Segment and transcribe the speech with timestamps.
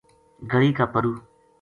[0.51, 1.11] گلی کا پرُو